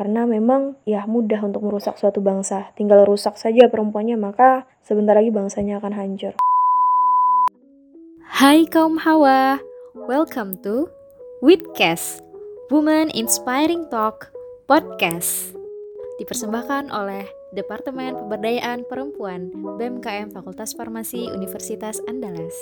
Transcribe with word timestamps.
Karena 0.00 0.24
memang 0.24 0.80
ya 0.88 1.04
mudah 1.04 1.44
untuk 1.44 1.60
merusak 1.60 2.00
suatu 2.00 2.24
bangsa. 2.24 2.72
Tinggal 2.72 3.04
rusak 3.04 3.36
saja 3.36 3.68
perempuannya 3.68 4.16
maka 4.16 4.64
sebentar 4.80 5.12
lagi 5.12 5.28
bangsanya 5.28 5.76
akan 5.76 5.92
hancur. 5.92 6.32
Hai 8.24 8.64
kaum 8.64 8.96
hawa, 8.96 9.60
welcome 10.08 10.56
to 10.64 10.88
Witcast, 11.44 12.24
Woman 12.72 13.12
Inspiring 13.12 13.92
Talk 13.92 14.32
Podcast. 14.64 15.52
Dipersembahkan 16.16 16.88
oleh 16.88 17.28
Departemen 17.52 18.16
Pemberdayaan 18.16 18.88
Perempuan 18.88 19.52
BMKM 19.52 20.32
Fakultas 20.32 20.72
Farmasi 20.72 21.28
Universitas 21.28 22.00
Andalas. 22.08 22.56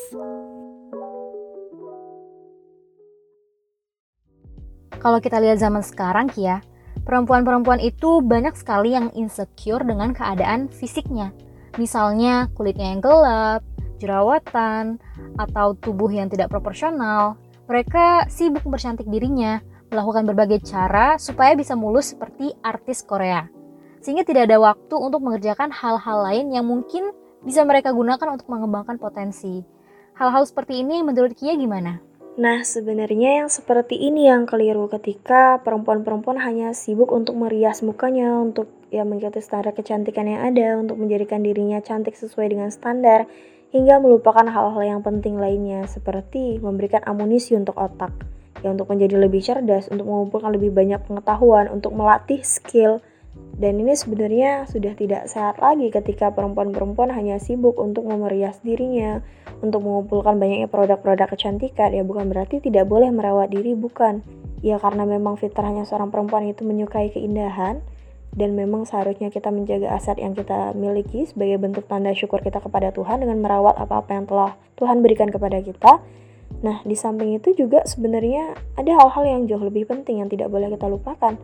Kalau 4.99 5.23
kita 5.23 5.39
lihat 5.39 5.63
zaman 5.63 5.87
sekarang 5.87 6.27
Kia, 6.35 6.59
perempuan-perempuan 7.09 7.81
itu 7.81 8.21
banyak 8.21 8.53
sekali 8.53 8.93
yang 8.93 9.09
insecure 9.17 9.81
dengan 9.81 10.13
keadaan 10.13 10.69
fisiknya. 10.69 11.33
Misalnya 11.81 12.53
kulitnya 12.53 12.93
yang 12.93 13.01
gelap, 13.01 13.65
jerawatan, 13.97 15.01
atau 15.41 15.73
tubuh 15.81 16.13
yang 16.13 16.29
tidak 16.29 16.53
proporsional. 16.53 17.41
Mereka 17.65 18.29
sibuk 18.29 18.69
bercantik 18.69 19.09
dirinya, 19.09 19.65
melakukan 19.89 20.29
berbagai 20.29 20.69
cara 20.69 21.17
supaya 21.17 21.57
bisa 21.57 21.73
mulus 21.73 22.13
seperti 22.13 22.53
artis 22.61 23.01
Korea 23.01 23.49
sehingga 24.01 24.23
tidak 24.23 24.51
ada 24.51 24.59
waktu 24.63 24.95
untuk 24.95 25.21
mengerjakan 25.23 25.75
hal-hal 25.75 26.19
lain 26.23 26.55
yang 26.55 26.67
mungkin 26.67 27.11
bisa 27.43 27.63
mereka 27.67 27.95
gunakan 27.95 28.35
untuk 28.35 28.47
mengembangkan 28.51 28.99
potensi. 28.99 29.63
Hal-hal 30.19 30.47
seperti 30.47 30.83
ini 30.83 31.03
menurut 31.07 31.35
Kia 31.39 31.55
gimana? 31.55 32.03
Nah, 32.39 32.63
sebenarnya 32.63 33.43
yang 33.43 33.51
seperti 33.51 33.99
ini 33.99 34.31
yang 34.31 34.47
keliru 34.47 34.87
ketika 34.87 35.59
perempuan-perempuan 35.67 36.39
hanya 36.39 36.71
sibuk 36.71 37.11
untuk 37.11 37.35
merias 37.35 37.83
mukanya, 37.83 38.39
untuk 38.39 38.71
ya 38.95 39.03
mengikuti 39.03 39.43
standar 39.43 39.75
kecantikan 39.75 40.31
yang 40.31 40.47
ada, 40.47 40.79
untuk 40.79 41.03
menjadikan 41.03 41.43
dirinya 41.43 41.83
cantik 41.83 42.15
sesuai 42.15 42.55
dengan 42.55 42.71
standar, 42.71 43.27
hingga 43.75 43.99
melupakan 43.99 44.47
hal-hal 44.47 44.79
yang 44.87 45.03
penting 45.03 45.35
lainnya, 45.35 45.83
seperti 45.91 46.63
memberikan 46.63 47.03
amunisi 47.11 47.59
untuk 47.59 47.75
otak, 47.75 48.15
ya 48.63 48.71
untuk 48.71 48.87
menjadi 48.87 49.19
lebih 49.19 49.43
cerdas, 49.43 49.91
untuk 49.91 50.07
mengumpulkan 50.07 50.55
lebih 50.55 50.71
banyak 50.71 51.03
pengetahuan, 51.11 51.67
untuk 51.67 51.91
melatih 51.91 52.39
skill, 52.47 53.03
dan 53.59 53.83
ini 53.83 53.99
sebenarnya 53.99 54.71
sudah 54.71 54.95
tidak 54.95 55.27
sehat 55.27 55.59
lagi 55.59 55.91
ketika 55.91 56.31
perempuan-perempuan 56.31 57.11
hanya 57.11 57.43
sibuk 57.43 57.75
untuk 57.83 58.07
memerias 58.07 58.63
dirinya, 58.63 59.19
untuk 59.59 59.83
mengumpulkan 59.83 60.39
banyaknya 60.39 60.71
produk-produk 60.71 61.27
kecantikan. 61.27 61.91
Ya 61.91 62.07
bukan 62.07 62.31
berarti 62.31 62.63
tidak 62.63 62.87
boleh 62.87 63.11
merawat 63.11 63.51
diri, 63.51 63.75
bukan. 63.75 64.23
Ya 64.63 64.79
karena 64.79 65.03
memang 65.03 65.35
fitrahnya 65.35 65.83
seorang 65.83 66.15
perempuan 66.15 66.47
itu 66.47 66.63
menyukai 66.63 67.11
keindahan, 67.11 67.83
dan 68.39 68.55
memang 68.55 68.87
seharusnya 68.87 69.35
kita 69.35 69.51
menjaga 69.51 69.91
aset 69.91 70.23
yang 70.23 70.39
kita 70.39 70.71
miliki 70.79 71.27
sebagai 71.27 71.59
bentuk 71.59 71.91
tanda 71.91 72.15
syukur 72.15 72.39
kita 72.39 72.63
kepada 72.63 72.95
Tuhan 72.95 73.27
dengan 73.27 73.43
merawat 73.43 73.75
apa-apa 73.75 74.23
yang 74.23 74.31
telah 74.31 74.55
Tuhan 74.79 75.03
berikan 75.03 75.35
kepada 75.35 75.59
kita. 75.59 75.99
Nah, 76.63 76.79
di 76.87 76.95
samping 76.95 77.35
itu 77.35 77.59
juga 77.59 77.83
sebenarnya 77.83 78.55
ada 78.79 78.93
hal-hal 79.03 79.25
yang 79.27 79.41
jauh 79.51 79.67
lebih 79.67 79.91
penting 79.91 80.23
yang 80.23 80.31
tidak 80.31 80.47
boleh 80.47 80.71
kita 80.71 80.87
lupakan 80.87 81.35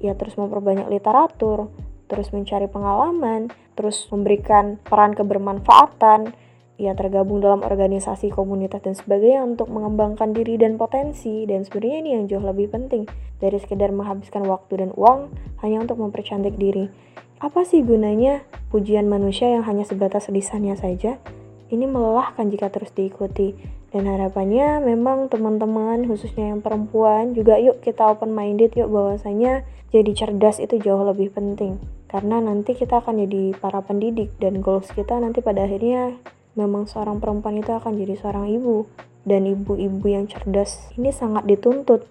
ya 0.00 0.16
terus 0.16 0.34
memperbanyak 0.40 0.88
literatur, 0.88 1.68
terus 2.10 2.32
mencari 2.34 2.66
pengalaman, 2.66 3.52
terus 3.78 4.08
memberikan 4.10 4.80
peran 4.82 5.14
kebermanfaatan, 5.14 6.34
ya 6.80 6.96
tergabung 6.96 7.44
dalam 7.44 7.60
organisasi 7.60 8.32
komunitas 8.32 8.80
dan 8.80 8.96
sebagainya 8.96 9.44
untuk 9.44 9.68
mengembangkan 9.68 10.32
diri 10.32 10.56
dan 10.56 10.80
potensi 10.80 11.44
dan 11.44 11.68
sebenarnya 11.68 11.96
ini 12.00 12.10
yang 12.16 12.24
jauh 12.24 12.40
lebih 12.40 12.72
penting 12.72 13.04
dari 13.36 13.60
sekedar 13.60 13.92
menghabiskan 13.92 14.48
waktu 14.48 14.88
dan 14.88 14.90
uang 14.96 15.28
hanya 15.60 15.84
untuk 15.84 16.00
mempercantik 16.00 16.56
diri. 16.56 16.88
Apa 17.40 17.68
sih 17.68 17.84
gunanya 17.84 18.40
pujian 18.72 19.08
manusia 19.12 19.52
yang 19.52 19.64
hanya 19.68 19.84
sebatas 19.84 20.32
lisannya 20.32 20.76
saja? 20.76 21.20
Ini 21.68 21.84
melelahkan 21.84 22.48
jika 22.48 22.72
terus 22.72 22.90
diikuti. 22.96 23.56
Dan 23.90 24.06
harapannya 24.06 24.86
memang 24.86 25.26
teman-teman 25.26 26.06
khususnya 26.06 26.54
yang 26.54 26.62
perempuan 26.62 27.34
juga 27.34 27.58
yuk 27.58 27.82
kita 27.82 28.06
open 28.06 28.30
minded 28.30 28.70
yuk 28.78 28.86
bahwasanya 28.86 29.66
jadi 29.90 30.14
cerdas 30.14 30.62
itu 30.62 30.78
jauh 30.78 31.02
lebih 31.02 31.34
penting. 31.34 31.82
Karena 32.06 32.38
nanti 32.38 32.78
kita 32.78 33.02
akan 33.02 33.26
jadi 33.26 33.58
para 33.58 33.82
pendidik 33.82 34.30
dan 34.38 34.62
goals 34.62 34.90
kita 34.94 35.18
nanti 35.18 35.42
pada 35.42 35.66
akhirnya 35.66 36.14
memang 36.54 36.86
seorang 36.86 37.18
perempuan 37.18 37.58
itu 37.58 37.74
akan 37.74 37.98
jadi 37.98 38.14
seorang 38.18 38.50
ibu. 38.54 38.86
Dan 39.26 39.50
ibu-ibu 39.50 40.06
yang 40.06 40.30
cerdas 40.30 40.90
ini 40.96 41.12
sangat 41.12 41.44
dituntut 41.44 42.06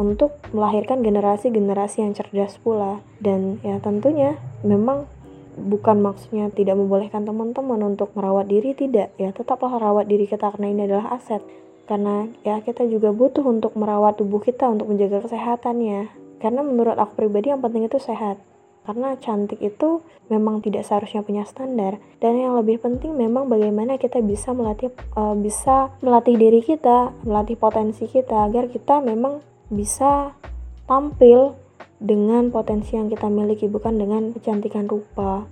untuk 0.00 0.40
melahirkan 0.56 1.02
generasi-generasi 1.02 2.06
yang 2.06 2.14
cerdas 2.14 2.62
pula. 2.62 3.02
Dan 3.18 3.58
ya 3.66 3.82
tentunya 3.82 4.38
memang 4.62 5.10
bukan 5.58 5.98
maksudnya 5.98 6.48
tidak 6.54 6.78
membolehkan 6.78 7.26
teman-teman 7.26 7.82
untuk 7.90 8.14
merawat 8.14 8.46
diri 8.46 8.70
tidak. 8.72 9.10
Ya 9.18 9.34
tetaplah 9.34 9.74
rawat 9.82 10.06
diri 10.06 10.30
kita 10.30 10.54
karena 10.54 10.70
ini 10.70 10.80
adalah 10.86 11.18
aset. 11.18 11.42
Karena 11.90 12.30
ya 12.46 12.62
kita 12.62 12.86
juga 12.86 13.10
butuh 13.10 13.46
untuk 13.46 13.74
merawat 13.74 14.18
tubuh 14.18 14.42
kita 14.42 14.66
untuk 14.66 14.90
menjaga 14.90 15.22
kesehatannya 15.26 16.25
karena 16.46 16.62
menurut 16.62 16.94
aku 16.94 17.26
pribadi 17.26 17.50
yang 17.50 17.58
penting 17.58 17.90
itu 17.90 17.98
sehat. 17.98 18.38
Karena 18.86 19.18
cantik 19.18 19.58
itu 19.58 20.06
memang 20.30 20.62
tidak 20.62 20.86
seharusnya 20.86 21.26
punya 21.26 21.42
standar. 21.42 21.98
Dan 22.22 22.38
yang 22.38 22.54
lebih 22.54 22.78
penting 22.78 23.18
memang 23.18 23.50
bagaimana 23.50 23.98
kita 23.98 24.22
bisa 24.22 24.54
melatih 24.54 24.94
uh, 25.18 25.34
bisa 25.34 25.90
melatih 26.06 26.38
diri 26.38 26.62
kita 26.62 27.10
melatih 27.26 27.58
potensi 27.58 28.06
kita 28.06 28.46
agar 28.46 28.70
kita 28.70 29.02
memang 29.02 29.42
bisa 29.74 30.38
tampil 30.86 31.58
dengan 31.98 32.54
potensi 32.54 32.94
yang 32.94 33.10
kita 33.10 33.26
miliki 33.26 33.66
bukan 33.66 33.98
dengan 33.98 34.30
kecantikan 34.30 34.86
rupa. 34.86 35.50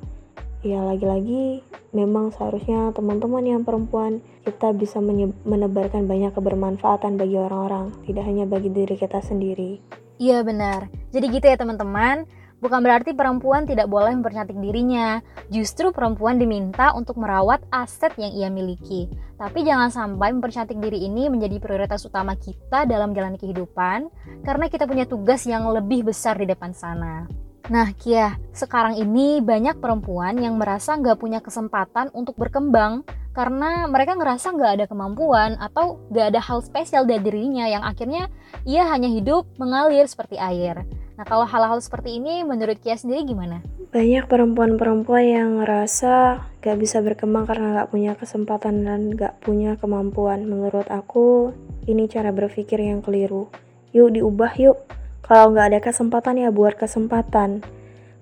Ya 0.62 0.78
lagi-lagi 0.86 1.66
memang 1.90 2.30
seharusnya 2.30 2.94
teman-teman 2.94 3.42
yang 3.42 3.66
perempuan 3.66 4.22
kita 4.46 4.70
bisa 4.78 5.02
menebarkan 5.42 6.06
banyak 6.06 6.30
kebermanfaatan 6.30 7.18
bagi 7.18 7.34
orang-orang 7.34 7.90
tidak 8.06 8.30
hanya 8.30 8.46
bagi 8.46 8.70
diri 8.70 8.94
kita 8.94 9.18
sendiri 9.18 10.03
iya 10.18 10.42
benar 10.42 10.90
jadi 11.14 11.26
gitu 11.30 11.46
ya 11.46 11.56
teman-teman 11.58 12.26
Bukan 12.64 12.80
berarti 12.80 13.12
perempuan 13.12 13.68
tidak 13.68 13.92
boleh 13.92 14.16
mempercantik 14.16 14.56
dirinya, 14.56 15.20
justru 15.52 15.92
perempuan 15.92 16.40
diminta 16.40 16.96
untuk 16.96 17.20
merawat 17.20 17.60
aset 17.68 18.16
yang 18.16 18.32
ia 18.32 18.48
miliki. 18.48 19.04
Tapi 19.36 19.68
jangan 19.68 19.92
sampai 19.92 20.32
mempercantik 20.32 20.80
diri 20.80 21.04
ini 21.04 21.28
menjadi 21.28 21.60
prioritas 21.60 22.08
utama 22.08 22.32
kita 22.40 22.88
dalam 22.88 23.12
jalan 23.12 23.36
kehidupan, 23.36 24.08
karena 24.48 24.72
kita 24.72 24.88
punya 24.88 25.04
tugas 25.04 25.44
yang 25.44 25.68
lebih 25.68 26.08
besar 26.08 26.40
di 26.40 26.48
depan 26.48 26.72
sana. 26.72 27.28
Nah, 27.68 27.92
Kia, 28.00 28.40
sekarang 28.56 28.96
ini 28.96 29.44
banyak 29.44 29.76
perempuan 29.76 30.40
yang 30.40 30.56
merasa 30.56 30.96
nggak 30.96 31.20
punya 31.20 31.44
kesempatan 31.44 32.08
untuk 32.16 32.40
berkembang 32.40 33.04
karena 33.34 33.90
mereka 33.90 34.14
ngerasa 34.14 34.54
nggak 34.54 34.72
ada 34.80 34.84
kemampuan 34.86 35.58
atau 35.58 35.98
nggak 36.14 36.26
ada 36.32 36.40
hal 36.40 36.62
spesial 36.62 37.02
dari 37.02 37.20
dirinya 37.26 37.66
yang 37.66 37.82
akhirnya 37.82 38.30
ia 38.62 38.86
hanya 38.86 39.10
hidup 39.10 39.44
mengalir 39.58 40.06
seperti 40.06 40.38
air. 40.38 40.86
Nah, 41.14 41.22
kalau 41.22 41.46
hal-hal 41.46 41.78
seperti 41.78 42.18
ini 42.18 42.42
menurut 42.42 42.78
Kia 42.82 42.98
sendiri 42.98 43.22
gimana? 43.22 43.62
Banyak 43.94 44.26
perempuan-perempuan 44.26 45.22
yang 45.22 45.50
ngerasa 45.62 46.42
gak 46.58 46.76
bisa 46.82 46.98
berkembang 46.98 47.46
karena 47.46 47.82
gak 47.82 47.94
punya 47.94 48.18
kesempatan 48.18 48.82
dan 48.82 49.14
gak 49.14 49.38
punya 49.38 49.78
kemampuan. 49.78 50.42
Menurut 50.42 50.90
aku, 50.90 51.54
ini 51.86 52.10
cara 52.10 52.34
berpikir 52.34 52.82
yang 52.82 52.98
keliru. 52.98 53.46
Yuk 53.94 54.10
diubah 54.18 54.58
yuk. 54.58 54.78
Kalau 55.22 55.54
gak 55.54 55.70
ada 55.70 55.78
kesempatan 55.78 56.42
ya 56.42 56.50
buat 56.50 56.74
kesempatan. 56.74 57.62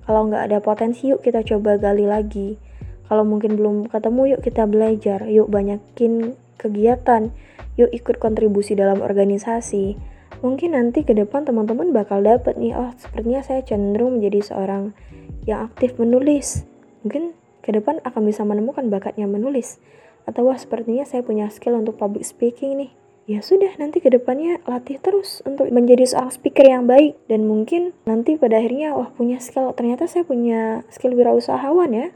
Kalau 0.04 0.28
gak 0.28 0.52
ada 0.52 0.60
potensi 0.60 1.08
yuk 1.08 1.24
kita 1.24 1.40
coba 1.48 1.80
gali 1.80 2.04
lagi. 2.04 2.60
Kalau 3.12 3.28
mungkin 3.28 3.60
belum 3.60 3.92
ketemu 3.92 4.22
yuk 4.32 4.40
kita 4.40 4.64
belajar. 4.64 5.28
Yuk 5.28 5.52
banyakin 5.52 6.32
kegiatan. 6.56 7.28
Yuk 7.76 7.92
ikut 7.92 8.16
kontribusi 8.16 8.72
dalam 8.72 9.04
organisasi. 9.04 10.00
Mungkin 10.40 10.72
nanti 10.72 11.04
ke 11.04 11.12
depan 11.12 11.44
teman-teman 11.44 11.92
bakal 11.92 12.24
dapet 12.24 12.56
nih 12.56 12.72
oh 12.72 12.88
sepertinya 12.96 13.44
saya 13.44 13.60
cenderung 13.68 14.16
menjadi 14.16 14.48
seorang 14.48 14.96
yang 15.44 15.69
aktif 15.69 16.00
menulis. 16.00 16.64
Mungkin 17.04 17.37
ke 17.60 17.76
depan 17.76 18.00
akan 18.00 18.22
bisa 18.25 18.48
menemukan 18.48 18.88
bakatnya 18.88 19.28
menulis. 19.28 19.76
Atau 20.25 20.48
wah 20.48 20.56
sepertinya 20.56 21.04
saya 21.04 21.20
punya 21.20 21.52
skill 21.52 21.76
untuk 21.76 22.00
public 22.00 22.25
speaking 22.25 22.81
nih. 22.81 22.96
Ya 23.28 23.44
sudah 23.44 23.76
nanti 23.76 24.00
ke 24.00 24.08
depannya 24.08 24.64
latih 24.64 24.96
terus 25.04 25.44
untuk 25.44 25.69
menjadi 25.69 26.08
seorang 26.08 26.32
speaker 26.32 26.64
yang 26.64 26.88
baik. 26.88 27.20
Dan 27.28 27.44
mungkin 27.44 27.92
nanti 28.08 28.40
pada 28.40 28.56
akhirnya 28.56 28.96
wah 28.96 29.12
punya 29.12 29.37
skill. 29.37 29.76
Ternyata 29.76 30.08
saya 30.08 30.25
punya 30.25 30.81
skill 30.88 31.12
wirausahawan 31.12 31.92
ya 31.92 32.08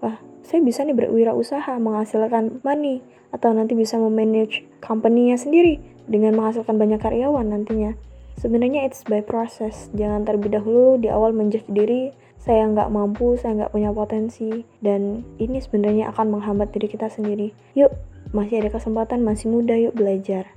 wah 0.00 0.18
saya 0.42 0.60
bisa 0.64 0.82
nih 0.82 0.96
berwirausaha 0.96 1.78
menghasilkan 1.78 2.64
money 2.66 3.04
atau 3.30 3.54
nanti 3.54 3.78
bisa 3.78 3.96
memanage 4.00 4.66
company-nya 4.82 5.38
sendiri 5.38 5.78
dengan 6.10 6.34
menghasilkan 6.34 6.74
banyak 6.74 6.98
karyawan 6.98 7.46
nantinya. 7.46 7.94
Sebenarnya 8.40 8.88
it's 8.88 9.06
by 9.06 9.22
process. 9.22 9.92
Jangan 9.94 10.26
terlebih 10.26 10.58
dahulu 10.58 10.98
di 10.98 11.12
awal 11.12 11.36
menjudge 11.36 11.68
diri 11.70 12.10
saya 12.40 12.64
nggak 12.72 12.88
mampu, 12.88 13.36
saya 13.36 13.52
nggak 13.52 13.72
punya 13.76 13.92
potensi, 13.92 14.64
dan 14.80 15.28
ini 15.36 15.60
sebenarnya 15.60 16.08
akan 16.08 16.40
menghambat 16.40 16.72
diri 16.72 16.88
kita 16.88 17.12
sendiri. 17.12 17.52
Yuk, 17.76 17.92
masih 18.32 18.64
ada 18.64 18.72
kesempatan, 18.72 19.20
masih 19.20 19.52
muda, 19.52 19.76
yuk 19.76 19.92
belajar. 19.92 20.48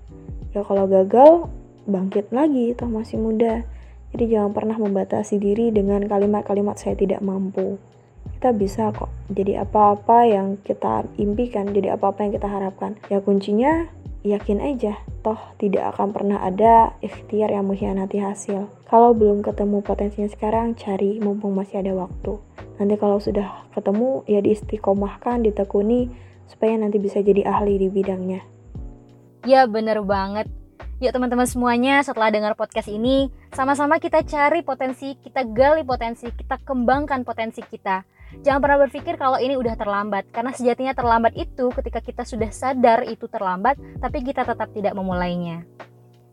Ya 0.56 0.64
kalau 0.64 0.88
gagal, 0.88 1.52
bangkit 1.84 2.32
lagi, 2.32 2.72
toh 2.72 2.88
masih 2.88 3.20
muda. 3.20 3.68
Jadi 4.16 4.32
jangan 4.32 4.56
pernah 4.56 4.80
membatasi 4.80 5.44
diri 5.44 5.76
dengan 5.76 6.08
kalimat-kalimat 6.08 6.80
saya 6.80 6.96
tidak 6.96 7.20
mampu. 7.20 7.76
Kita 8.44 8.60
bisa 8.60 8.92
kok 8.92 9.08
jadi 9.32 9.64
apa-apa 9.64 10.28
yang 10.28 10.60
kita 10.68 11.08
impikan, 11.16 11.72
jadi 11.72 11.96
apa-apa 11.96 12.28
yang 12.28 12.36
kita 12.36 12.52
harapkan. 12.52 13.00
Ya 13.08 13.24
kuncinya 13.24 13.88
yakin 14.28 14.60
aja, 14.60 15.00
toh 15.24 15.40
tidak 15.64 15.96
akan 15.96 16.12
pernah 16.12 16.44
ada 16.44 16.92
ikhtiar 17.00 17.56
yang 17.56 17.72
mengkhianati 17.72 18.20
hasil. 18.20 18.68
Kalau 18.92 19.16
belum 19.16 19.48
ketemu 19.48 19.80
potensinya 19.80 20.28
sekarang, 20.28 20.76
cari 20.76 21.24
mumpung 21.24 21.56
masih 21.56 21.88
ada 21.88 21.96
waktu. 21.96 22.36
Nanti 22.84 23.00
kalau 23.00 23.24
sudah 23.24 23.64
ketemu, 23.72 24.28
ya 24.28 24.44
diistiqomahkan, 24.44 25.40
ditekuni, 25.48 26.12
supaya 26.52 26.76
nanti 26.76 27.00
bisa 27.00 27.24
jadi 27.24 27.48
ahli 27.48 27.80
di 27.80 27.88
bidangnya. 27.88 28.44
Ya 29.48 29.64
bener 29.72 30.04
banget. 30.04 30.52
Yuk 31.00 31.16
teman-teman 31.16 31.48
semuanya 31.48 32.04
setelah 32.04 32.28
dengar 32.28 32.60
podcast 32.60 32.92
ini, 32.92 33.32
sama-sama 33.56 34.04
kita 34.04 34.20
cari 34.28 34.68
potensi, 34.68 35.16
kita 35.16 35.48
gali 35.48 35.88
potensi, 35.88 36.28
kita 36.28 36.60
kembangkan 36.60 37.24
potensi 37.24 37.64
kita. 37.64 38.12
Jangan 38.42 38.60
pernah 38.64 38.80
berpikir 38.90 39.14
kalau 39.22 39.38
ini 39.38 39.54
udah 39.54 39.78
terlambat, 39.78 40.34
karena 40.34 40.50
sejatinya 40.50 40.98
terlambat 40.98 41.38
itu 41.38 41.70
ketika 41.70 42.02
kita 42.02 42.24
sudah 42.26 42.50
sadar 42.50 43.06
itu 43.06 43.30
terlambat, 43.30 43.78
tapi 44.02 44.26
kita 44.26 44.42
tetap 44.42 44.74
tidak 44.74 44.98
memulainya. 44.98 45.62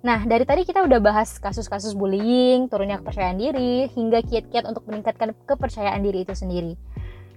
Nah, 0.00 0.25
dari 0.25 0.49
tadi 0.49 0.64
kita 0.64 0.81
udah 0.81 0.97
bahas 0.97 1.37
kasus-kasus 1.37 1.93
bullying, 1.93 2.73
turunnya 2.73 2.97
kepercayaan 3.05 3.37
diri, 3.37 3.93
hingga 3.93 4.25
kiat-kiat 4.25 4.64
untuk 4.64 4.88
meningkatkan 4.88 5.37
kepercayaan 5.44 6.00
diri 6.00 6.25
itu 6.25 6.32
sendiri 6.32 6.73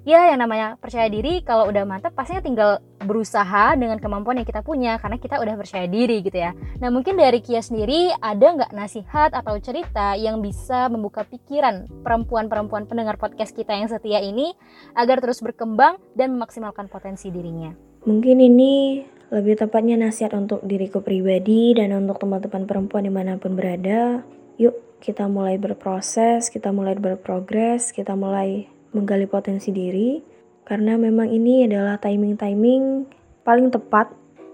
ya 0.04 0.32
yang 0.32 0.40
namanya 0.44 0.76
percaya 0.80 1.08
diri 1.08 1.44
kalau 1.44 1.72
udah 1.72 1.88
mantap 1.88 2.12
pastinya 2.12 2.44
tinggal 2.44 2.72
berusaha 3.04 3.76
dengan 3.76 4.00
kemampuan 4.00 4.40
yang 4.40 4.48
kita 4.48 4.64
punya 4.64 5.00
karena 5.00 5.20
kita 5.20 5.40
udah 5.40 5.56
percaya 5.56 5.88
diri 5.88 6.24
gitu 6.24 6.40
ya. 6.40 6.52
Nah 6.80 6.92
mungkin 6.92 7.20
dari 7.20 7.40
Kia 7.40 7.64
sendiri 7.64 8.12
ada 8.20 8.48
nggak 8.56 8.72
nasihat 8.76 9.32
atau 9.36 9.56
cerita 9.60 10.16
yang 10.20 10.40
bisa 10.44 10.88
membuka 10.92 11.24
pikiran 11.28 11.88
perempuan-perempuan 12.04 12.88
pendengar 12.88 13.16
podcast 13.20 13.56
kita 13.56 13.76
yang 13.76 13.88
setia 13.88 14.20
ini 14.20 14.56
agar 14.96 15.20
terus 15.24 15.40
berkembang 15.40 16.00
dan 16.16 16.36
memaksimalkan 16.36 16.88
potensi 16.92 17.32
dirinya? 17.32 17.72
Mungkin 18.04 18.40
ini 18.44 19.04
lebih 19.32 19.56
tepatnya 19.56 19.96
nasihat 19.98 20.36
untuk 20.36 20.62
diriku 20.62 21.00
pribadi 21.00 21.74
dan 21.74 21.96
untuk 21.96 22.20
teman-teman 22.20 22.68
perempuan 22.68 23.08
di 23.08 23.12
mana 23.12 23.40
pun 23.40 23.56
berada. 23.56 24.22
Yuk 24.60 24.76
kita 25.04 25.28
mulai 25.28 25.60
berproses, 25.60 26.48
kita 26.48 26.72
mulai 26.72 26.96
berprogres, 26.96 27.92
kita 27.92 28.16
mulai 28.16 28.72
menggali 28.94 29.28
potensi 29.28 29.74
diri 29.74 30.22
karena 30.64 30.96
memang 30.96 31.28
ini 31.28 31.68
adalah 31.68 32.00
timing-timing 32.00 33.10
paling 33.44 33.68
tepat 33.74 34.14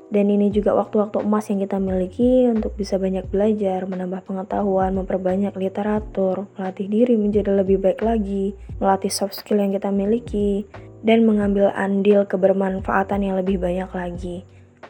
dan 0.10 0.26
ini 0.26 0.50
juga 0.50 0.74
waktu-waktu 0.74 1.22
emas 1.22 1.54
yang 1.54 1.62
kita 1.62 1.78
miliki 1.78 2.50
untuk 2.50 2.74
bisa 2.74 2.98
banyak 2.98 3.30
belajar, 3.30 3.86
menambah 3.86 4.26
pengetahuan, 4.26 4.98
memperbanyak 4.98 5.54
literatur, 5.54 6.50
melatih 6.58 6.90
diri 6.90 7.14
menjadi 7.14 7.54
lebih 7.54 7.78
baik 7.78 8.02
lagi, 8.02 8.58
melatih 8.82 9.14
soft 9.14 9.38
skill 9.38 9.62
yang 9.62 9.70
kita 9.70 9.94
miliki, 9.94 10.66
dan 11.06 11.30
mengambil 11.30 11.70
andil 11.78 12.26
kebermanfaatan 12.26 13.22
yang 13.22 13.38
lebih 13.38 13.62
banyak 13.62 13.86
lagi. 13.94 14.38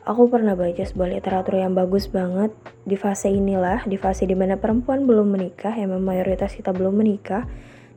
Aku 0.07 0.31
pernah 0.31 0.55
baca 0.55 0.87
sebuah 0.87 1.19
literatur 1.19 1.59
yang 1.59 1.75
bagus 1.75 2.07
banget 2.07 2.55
di 2.87 2.95
fase 2.95 3.27
inilah, 3.27 3.83
di 3.85 3.99
fase 3.99 4.23
di 4.23 4.33
mana 4.33 4.55
perempuan 4.55 5.03
belum 5.03 5.35
menikah, 5.35 5.75
yang 5.75 5.91
mayoritas 5.99 6.55
kita 6.55 6.71
belum 6.71 6.95
menikah, 6.95 7.43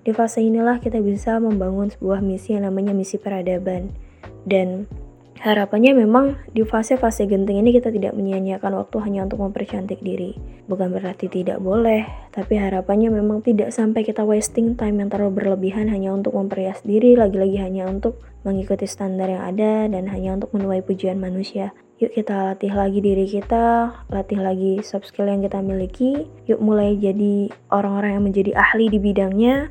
di 0.02 0.10
fase 0.10 0.42
inilah 0.42 0.82
kita 0.82 0.98
bisa 0.98 1.38
membangun 1.38 1.86
sebuah 1.94 2.18
misi 2.18 2.58
yang 2.58 2.66
namanya 2.66 2.90
misi 2.90 3.22
peradaban. 3.22 3.94
Dan 4.42 4.90
harapannya 5.38 5.94
memang 5.94 6.38
di 6.50 6.66
fase-fase 6.66 7.30
genting 7.30 7.62
ini 7.62 7.70
kita 7.70 7.94
tidak 7.94 8.14
menyia-nyiakan 8.18 8.82
waktu 8.82 8.98
hanya 8.98 9.30
untuk 9.30 9.46
mempercantik 9.46 10.02
diri. 10.02 10.34
Bukan 10.66 10.90
berarti 10.90 11.30
tidak 11.30 11.62
boleh, 11.62 12.02
tapi 12.34 12.58
harapannya 12.58 13.14
memang 13.14 13.46
tidak 13.46 13.70
sampai 13.70 14.02
kita 14.02 14.26
wasting 14.26 14.74
time 14.74 14.98
yang 15.02 15.10
terlalu 15.10 15.42
berlebihan 15.42 15.86
hanya 15.86 16.10
untuk 16.10 16.34
memperias 16.34 16.82
diri, 16.82 17.14
lagi-lagi 17.14 17.62
hanya 17.62 17.86
untuk 17.86 18.18
mengikuti 18.42 18.90
standar 18.90 19.30
yang 19.30 19.46
ada 19.54 19.86
dan 19.86 20.10
hanya 20.10 20.34
untuk 20.34 20.50
menuai 20.50 20.82
pujian 20.82 21.22
manusia. 21.22 21.70
Yuk 22.02 22.10
kita 22.18 22.50
latih 22.50 22.74
lagi 22.74 22.98
diri 22.98 23.30
kita, 23.30 23.94
latih 24.10 24.42
lagi 24.42 24.82
soft 24.82 25.06
skill 25.06 25.30
yang 25.30 25.46
kita 25.46 25.62
miliki. 25.62 26.26
Yuk 26.50 26.58
mulai 26.58 26.98
jadi 26.98 27.46
orang-orang 27.70 28.18
yang 28.18 28.24
menjadi 28.26 28.52
ahli 28.58 28.90
di 28.90 28.98
bidangnya 28.98 29.70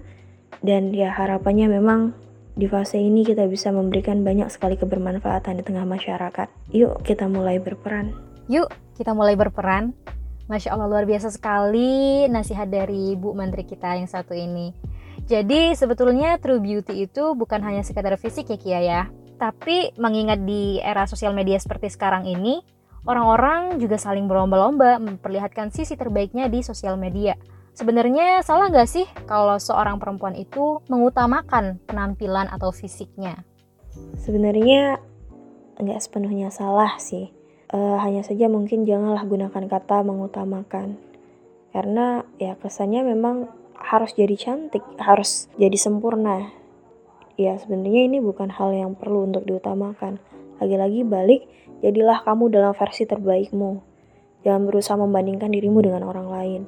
dan 0.62 0.94
ya 0.94 1.10
harapannya 1.10 1.68
memang 1.68 2.14
di 2.54 2.70
fase 2.70 3.02
ini 3.02 3.26
kita 3.26 3.50
bisa 3.50 3.74
memberikan 3.74 4.22
banyak 4.22 4.46
sekali 4.54 4.78
kebermanfaatan 4.78 5.62
di 5.62 5.64
tengah 5.66 5.86
masyarakat. 5.88 6.48
Yuk 6.70 7.02
kita 7.02 7.26
mulai 7.26 7.58
berperan. 7.58 8.14
Yuk 8.46 8.70
kita 8.94 9.18
mulai 9.18 9.34
berperan. 9.34 9.98
Masya 10.46 10.76
Allah 10.76 10.92
luar 10.92 11.08
biasa 11.08 11.32
sekali 11.32 12.28
nasihat 12.28 12.68
dari 12.68 13.16
Bu 13.16 13.32
Menteri 13.32 13.64
kita 13.64 13.96
yang 13.96 14.06
satu 14.06 14.36
ini. 14.36 14.76
Jadi 15.26 15.72
sebetulnya 15.80 16.36
true 16.44 16.60
beauty 16.60 17.08
itu 17.08 17.34
bukan 17.40 17.64
hanya 17.64 17.88
sekadar 17.88 18.20
fisik 18.20 18.52
ya 18.52 18.58
Kia 18.60 18.82
ya. 18.84 19.02
Tapi 19.40 19.96
mengingat 19.96 20.44
di 20.44 20.78
era 20.84 21.08
sosial 21.08 21.32
media 21.32 21.58
seperti 21.58 21.90
sekarang 21.90 22.28
ini, 22.28 22.62
orang-orang 23.08 23.80
juga 23.80 23.98
saling 23.98 24.28
berlomba-lomba 24.28 25.02
memperlihatkan 25.02 25.72
sisi 25.74 25.98
terbaiknya 25.98 26.46
di 26.52 26.62
sosial 26.62 27.00
media 27.00 27.34
Sebenarnya 27.82 28.46
salah 28.46 28.70
nggak 28.70 28.86
sih 28.86 29.10
kalau 29.26 29.58
seorang 29.58 29.98
perempuan 29.98 30.38
itu 30.38 30.86
mengutamakan 30.86 31.82
penampilan 31.90 32.46
atau 32.46 32.70
fisiknya? 32.70 33.42
Sebenarnya 34.22 35.02
nggak 35.82 35.98
sepenuhnya 35.98 36.54
salah 36.54 37.02
sih. 37.02 37.34
Uh, 37.74 37.98
hanya 38.06 38.22
saja 38.22 38.46
mungkin 38.54 38.86
janganlah 38.86 39.26
gunakan 39.26 39.66
kata 39.66 40.06
mengutamakan. 40.06 41.02
Karena 41.74 42.22
ya 42.38 42.54
kesannya 42.54 43.02
memang 43.02 43.50
harus 43.74 44.14
jadi 44.14 44.38
cantik, 44.38 44.86
harus 45.02 45.50
jadi 45.58 45.78
sempurna. 45.82 46.54
Ya 47.34 47.58
sebenarnya 47.58 48.06
ini 48.06 48.22
bukan 48.22 48.54
hal 48.54 48.78
yang 48.78 48.94
perlu 48.94 49.26
untuk 49.26 49.42
diutamakan. 49.50 50.22
Lagi-lagi 50.62 51.02
balik, 51.02 51.50
jadilah 51.82 52.22
kamu 52.22 52.54
dalam 52.54 52.78
versi 52.78 53.10
terbaikmu. 53.10 53.82
Jangan 54.46 54.70
berusaha 54.70 55.02
membandingkan 55.02 55.50
dirimu 55.50 55.82
dengan 55.82 56.06
orang 56.06 56.30
lain 56.30 56.64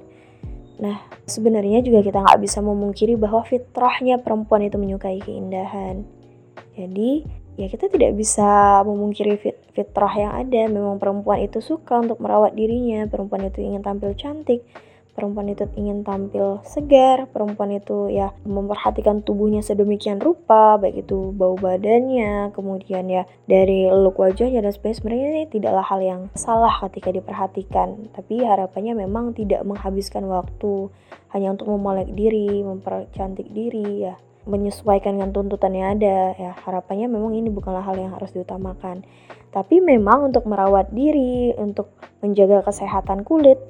Nah, 0.81 1.05
sebenarnya 1.29 1.85
juga 1.85 2.01
kita 2.01 2.23
nggak 2.23 2.41
bisa 2.41 2.59
memungkiri 2.65 3.13
bahwa 3.13 3.45
fitrahnya 3.45 4.17
perempuan 4.17 4.65
itu 4.65 4.77
menyukai 4.81 5.21
keindahan. 5.21 6.01
Jadi, 6.73 7.21
ya 7.53 7.69
kita 7.69 7.89
tidak 7.93 8.17
bisa 8.17 8.81
memungkiri 8.81 9.37
fit 9.37 9.57
fitrah 9.73 10.13
yang 10.17 10.33
ada. 10.33 10.65
Memang 10.69 10.97
perempuan 10.97 11.45
itu 11.45 11.61
suka 11.61 12.01
untuk 12.01 12.17
merawat 12.21 12.57
dirinya, 12.57 13.05
perempuan 13.05 13.45
itu 13.45 13.61
ingin 13.61 13.85
tampil 13.85 14.17
cantik, 14.17 14.65
perempuan 15.13 15.49
itu 15.53 15.69
ingin 15.77 16.01
tampil 16.01 16.59
segar, 16.65 17.29
perempuan 17.29 17.69
itu 17.77 18.09
ya 18.09 18.33
memperhatikan 18.43 19.21
tubuhnya 19.21 19.61
sedemikian 19.61 20.17
rupa, 20.17 20.81
baik 20.81 21.05
itu 21.05 21.29
bau 21.33 21.53
badannya, 21.53 22.49
kemudian 22.57 23.05
ya 23.07 23.23
dari 23.45 23.87
look 23.93 24.17
wajahnya 24.17 24.65
dan 24.65 24.73
sebagainya 24.73 24.97
sebenarnya 24.97 25.27
ini 25.29 25.43
tidaklah 25.53 25.85
hal 25.85 25.99
yang 26.01 26.21
salah 26.33 26.73
ketika 26.89 27.13
diperhatikan, 27.13 28.09
tapi 28.17 28.41
harapannya 28.41 28.97
memang 29.05 29.37
tidak 29.37 29.61
menghabiskan 29.63 30.25
waktu 30.25 30.89
hanya 31.31 31.53
untuk 31.53 31.69
memolek 31.69 32.09
diri, 32.13 32.65
mempercantik 32.65 33.49
diri 33.53 34.09
ya 34.09 34.17
menyesuaikan 34.43 35.15
dengan 35.15 35.31
tuntutan 35.31 35.71
yang 35.71 35.95
ada 35.95 36.35
ya 36.35 36.51
harapannya 36.67 37.07
memang 37.07 37.31
ini 37.31 37.47
bukanlah 37.47 37.79
hal 37.79 37.95
yang 37.95 38.11
harus 38.11 38.35
diutamakan. 38.35 39.07
Tapi 39.53 39.79
memang 39.79 40.33
untuk 40.33 40.49
merawat 40.49 40.91
diri 40.91 41.53
untuk 41.55 41.93
menjaga 42.19 42.65
kesehatan 42.65 43.23
kulit 43.23 43.61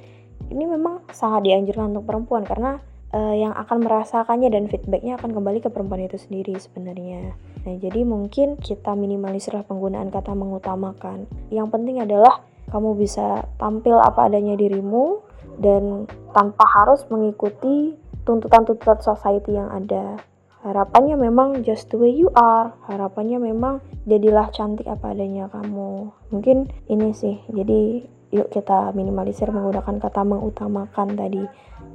ini 0.52 0.66
memang 0.68 1.06
sangat 1.14 1.48
dianjurkan 1.48 1.96
untuk 1.96 2.06
perempuan 2.10 2.44
karena 2.44 2.82
uh, 3.14 3.36
yang 3.38 3.54
akan 3.54 3.86
merasakannya 3.86 4.50
dan 4.50 4.68
feedbacknya 4.68 5.16
akan 5.22 5.32
kembali 5.32 5.64
ke 5.64 5.70
perempuan 5.70 6.04
itu 6.04 6.18
sendiri 6.18 6.58
sebenarnya. 6.58 7.38
Nah 7.64 7.76
jadi 7.80 8.02
mungkin 8.04 8.60
kita 8.60 8.98
minimalisirlah 8.98 9.64
penggunaan 9.64 10.10
kata 10.10 10.34
mengutamakan. 10.34 11.30
Yang 11.54 11.68
penting 11.72 12.02
adalah 12.02 12.44
kamu 12.74 12.98
bisa 12.98 13.46
tampil 13.62 14.02
apa 14.02 14.28
adanya 14.28 14.58
dirimu 14.58 15.22
dan 15.62 16.10
tanpa 16.34 16.66
harus 16.66 17.06
mengikuti 17.14 17.94
tuntutan-tuntutan 18.26 19.00
society 19.04 19.54
yang 19.54 19.70
ada. 19.70 20.18
Harapannya 20.64 21.20
memang 21.20 21.60
just 21.68 21.92
the 21.92 22.00
way 22.00 22.08
you 22.08 22.32
are. 22.40 22.72
Harapannya 22.88 23.36
memang 23.36 23.84
jadilah 24.08 24.48
cantik 24.56 24.88
apa 24.88 25.12
adanya 25.12 25.52
kamu. 25.52 26.08
Mungkin 26.32 26.72
ini 26.88 27.12
sih. 27.12 27.36
Jadi 27.52 28.08
yuk 28.34 28.50
kita 28.50 28.90
minimalisir 28.98 29.54
menggunakan 29.54 30.02
kata 30.02 30.26
mengutamakan 30.26 31.14
tadi. 31.14 31.46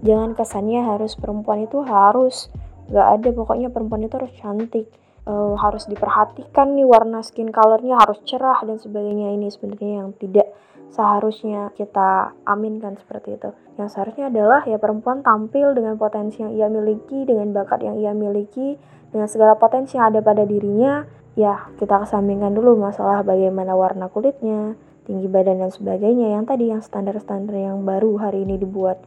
Jangan 0.06 0.38
kesannya 0.38 0.86
harus 0.86 1.18
perempuan 1.18 1.66
itu 1.66 1.82
harus 1.82 2.46
gak 2.94 3.18
ada. 3.18 3.28
Pokoknya 3.34 3.74
perempuan 3.74 4.06
itu 4.06 4.14
harus 4.14 4.30
cantik. 4.38 4.86
Uh, 5.28 5.52
harus 5.60 5.84
diperhatikan 5.84 6.72
nih 6.72 6.88
warna 6.88 7.20
skin 7.20 7.52
colornya 7.52 8.00
harus 8.00 8.16
cerah 8.24 8.64
dan 8.64 8.80
sebagainya. 8.80 9.34
Ini 9.36 9.52
sebenarnya 9.52 9.92
yang 10.00 10.16
tidak 10.16 10.56
seharusnya 10.88 11.68
kita 11.76 12.32
aminkan 12.48 12.96
seperti 12.96 13.36
itu. 13.36 13.52
Yang 13.76 13.88
seharusnya 13.92 14.32
adalah 14.32 14.64
ya 14.64 14.80
perempuan 14.80 15.20
tampil 15.20 15.76
dengan 15.76 16.00
potensi 16.00 16.40
yang 16.40 16.56
ia 16.56 16.72
miliki 16.72 17.28
dengan 17.28 17.52
bakat 17.52 17.84
yang 17.84 18.00
ia 18.00 18.16
miliki 18.16 18.80
dengan 19.12 19.28
segala 19.28 19.60
potensi 19.60 20.00
yang 20.00 20.16
ada 20.16 20.24
pada 20.24 20.48
dirinya. 20.48 21.04
Ya 21.36 21.68
kita 21.76 22.08
kesampingkan 22.08 22.56
dulu 22.56 22.80
masalah 22.80 23.20
bagaimana 23.20 23.76
warna 23.76 24.08
kulitnya 24.08 24.80
tinggi 25.08 25.26
badan 25.26 25.64
dan 25.64 25.72
sebagainya 25.72 26.36
yang 26.36 26.44
tadi 26.44 26.68
yang 26.68 26.84
standar-standar 26.84 27.56
yang 27.56 27.82
baru 27.88 28.20
hari 28.20 28.44
ini 28.44 28.60
dibuat 28.60 29.00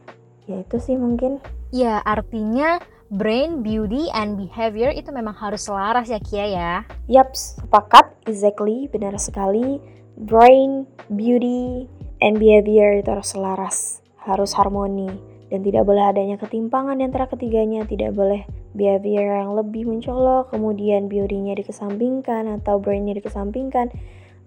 ya 0.50 0.58
itu 0.58 0.82
sih 0.82 0.98
mungkin 0.98 1.38
Ya, 1.72 2.04
artinya 2.04 2.84
brain, 3.08 3.64
beauty, 3.64 4.12
and 4.12 4.36
behavior 4.36 4.92
itu 4.92 5.08
memang 5.08 5.32
harus 5.32 5.64
selaras 5.64 6.12
ya 6.12 6.20
Kia 6.20 6.44
ya. 6.52 6.72
Yaps, 7.08 7.64
sepakat, 7.64 8.12
exactly, 8.28 8.92
benar 8.92 9.16
sekali. 9.16 9.80
Brain, 10.20 10.84
beauty, 11.08 11.88
and 12.20 12.36
behavior 12.36 13.00
itu 13.00 13.08
harus 13.08 13.32
selaras, 13.32 14.04
harus 14.20 14.52
harmoni. 14.52 15.16
Dan 15.48 15.64
tidak 15.64 15.88
boleh 15.88 16.12
adanya 16.12 16.36
ketimpangan 16.36 17.00
di 17.00 17.08
antara 17.08 17.24
ketiganya, 17.24 17.88
tidak 17.88 18.12
boleh 18.12 18.44
behavior 18.76 19.40
yang 19.40 19.56
lebih 19.56 19.88
mencolok, 19.88 20.52
kemudian 20.52 21.08
beauty-nya 21.08 21.56
dikesampingkan 21.56 22.60
atau 22.60 22.76
brain-nya 22.76 23.16
dikesampingkan, 23.16 23.88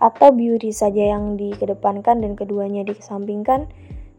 atau 0.01 0.31
beauty 0.35 0.75
saja 0.75 1.15
yang 1.15 1.39
dikedepankan 1.39 2.19
dan 2.19 2.35
keduanya 2.35 2.83
dikesampingkan. 2.83 3.67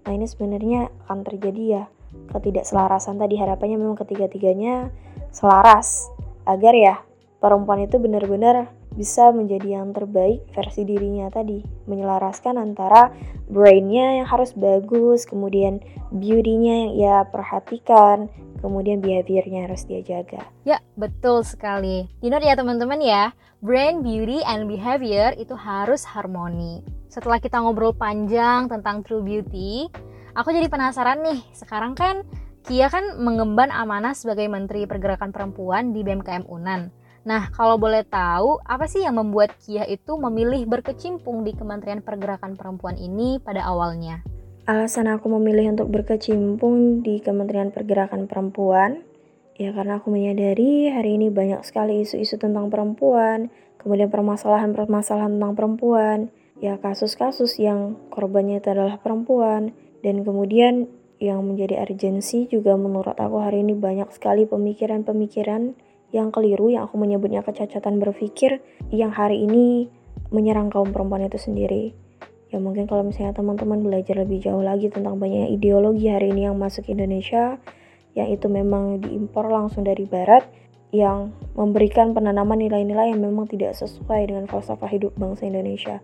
Nah 0.07 0.13
ini 0.15 0.27
sebenarnya 0.29 0.89
akan 1.07 1.27
terjadi 1.27 1.63
ya 1.65 1.85
ketidakselarasan 2.33 3.21
tadi 3.21 3.37
harapannya 3.37 3.77
memang 3.77 3.99
ketiga-tiganya 4.01 4.89
selaras 5.35 6.09
agar 6.49 6.73
ya 6.73 6.95
perempuan 7.43 7.85
itu 7.85 8.01
benar-benar 8.01 8.73
bisa 8.97 9.29
menjadi 9.29 9.77
yang 9.77 9.93
terbaik 9.93 10.41
versi 10.57 10.89
dirinya 10.89 11.29
tadi 11.29 11.61
menyelaraskan 11.85 12.57
antara 12.57 13.13
brainnya 13.45 14.25
yang 14.25 14.27
harus 14.27 14.57
bagus 14.57 15.29
kemudian 15.29 15.85
beautynya 16.09 16.89
yang 16.89 16.93
ia 16.97 17.17
perhatikan 17.29 18.33
kemudian 18.59 19.05
behaviornya 19.05 19.71
harus 19.71 19.85
dia 19.85 20.01
jaga 20.03 20.45
ya 20.67 20.81
betul 20.99 21.45
sekali 21.47 22.09
Dinot 22.21 22.43
ya 22.43 22.57
teman-teman 22.57 23.01
ya 23.01 23.33
brain 23.61 24.05
beauty 24.05 24.41
and 24.45 24.67
behavior 24.67 25.33
itu 25.37 25.53
harus 25.53 26.05
harmoni 26.05 26.81
setelah 27.13 27.41
kita 27.41 27.61
ngobrol 27.61 27.97
panjang 27.97 28.69
tentang 28.69 29.01
true 29.07 29.25
beauty 29.25 29.89
Aku 30.37 30.53
jadi 30.53 30.69
penasaran 30.69 31.25
nih, 31.25 31.41
sekarang 31.57 31.97
kan 31.97 32.21
Kia 32.69 32.93
kan 32.93 33.17
mengemban 33.17 33.73
amanah 33.73 34.13
sebagai 34.13 34.45
Menteri 34.53 34.85
Pergerakan 34.85 35.33
Perempuan 35.33 35.97
di 35.97 36.05
BMKM 36.05 36.45
Unan. 36.45 36.93
Nah, 37.25 37.49
kalau 37.57 37.81
boleh 37.81 38.05
tahu, 38.05 38.61
apa 38.69 38.85
sih 38.85 39.01
yang 39.01 39.17
membuat 39.17 39.57
Kia 39.65 39.89
itu 39.89 40.13
memilih 40.21 40.69
berkecimpung 40.69 41.41
di 41.41 41.57
Kementerian 41.57 42.05
Pergerakan 42.05 42.53
Perempuan 42.53 43.01
ini 43.01 43.41
pada 43.41 43.65
awalnya? 43.65 44.21
Alasan 44.67 45.07
aku 45.07 45.31
memilih 45.31 45.79
untuk 45.79 45.95
berkecimpung 45.95 46.99
di 46.99 47.23
Kementerian 47.23 47.71
Pergerakan 47.71 48.27
Perempuan, 48.27 49.07
ya 49.55 49.71
karena 49.71 50.03
aku 50.03 50.11
menyadari 50.11 50.91
hari 50.91 51.15
ini 51.15 51.31
banyak 51.31 51.63
sekali 51.63 52.03
isu-isu 52.03 52.35
tentang 52.35 52.67
perempuan, 52.67 53.55
kemudian 53.79 54.11
permasalahan-permasalahan 54.11 55.39
tentang 55.39 55.55
perempuan, 55.55 56.35
ya 56.59 56.83
kasus-kasus 56.83 57.63
yang 57.63 57.95
korbannya 58.11 58.59
itu 58.59 58.75
adalah 58.75 58.99
perempuan, 58.99 59.71
dan 60.03 60.27
kemudian 60.27 60.91
yang 61.23 61.47
menjadi 61.47 61.87
urgensi 61.87 62.51
juga 62.51 62.75
menurut 62.75 63.15
aku 63.15 63.39
hari 63.39 63.63
ini 63.63 63.79
banyak 63.79 64.11
sekali 64.11 64.51
pemikiran-pemikiran 64.51 65.79
yang 66.11 66.35
keliru 66.35 66.75
yang 66.75 66.91
aku 66.91 66.99
menyebutnya 66.99 67.47
kecacatan 67.47 68.03
berpikir 68.03 68.59
yang 68.91 69.15
hari 69.15 69.47
ini 69.47 69.87
menyerang 70.35 70.75
kaum 70.75 70.91
perempuan 70.91 71.23
itu 71.23 71.39
sendiri. 71.39 72.06
Ya 72.55 72.63
mungkin 72.63 72.87
kalau 72.87 73.03
misalnya 73.03 73.35
teman-teman 73.35 73.83
belajar 73.83 74.23
lebih 74.23 74.39
jauh 74.39 74.63
lagi 74.63 74.87
tentang 74.87 75.19
banyak 75.19 75.51
ideologi 75.51 76.07
hari 76.07 76.31
ini 76.31 76.47
yang 76.47 76.57
masuk 76.57 76.87
Indonesia 76.87 77.59
yang 78.17 78.33
itu 78.33 78.47
memang 78.49 79.03
diimpor 79.03 79.51
langsung 79.51 79.85
dari 79.85 80.09
barat 80.09 80.47
yang 80.95 81.35
memberikan 81.53 82.17
penanaman 82.17 82.57
nilai-nilai 82.63 83.13
yang 83.13 83.21
memang 83.21 83.51
tidak 83.51 83.77
sesuai 83.77 84.31
dengan 84.31 84.49
falsafah 84.49 84.89
hidup 84.89 85.13
bangsa 85.19 85.45
Indonesia. 85.45 86.01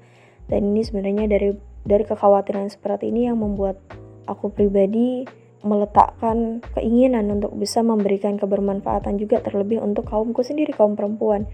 Dan 0.50 0.74
ini 0.74 0.84
sebenarnya 0.84 1.30
dari 1.30 1.54
dari 1.86 2.04
kekhawatiran 2.04 2.68
seperti 2.68 3.08
ini 3.08 3.30
yang 3.30 3.40
membuat 3.40 3.80
aku 4.26 4.52
pribadi 4.52 5.24
meletakkan 5.62 6.58
keinginan 6.74 7.30
untuk 7.30 7.54
bisa 7.54 7.80
memberikan 7.86 8.34
kebermanfaatan 8.34 9.14
juga 9.16 9.38
terlebih 9.38 9.78
untuk 9.78 10.10
kaumku 10.10 10.42
sendiri 10.42 10.74
kaum 10.74 10.98
perempuan 10.98 11.46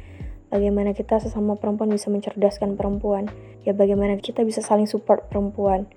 bagaimana 0.49 0.93
kita 0.93 1.21
sesama 1.23 1.57
perempuan 1.57 1.93
bisa 1.93 2.13
mencerdaskan 2.13 2.75
perempuan. 2.75 3.29
Ya 3.65 3.73
bagaimana 3.77 4.21
kita 4.21 4.45
bisa 4.45 4.65
saling 4.65 4.89
support 4.89 5.29
perempuan. 5.29 5.89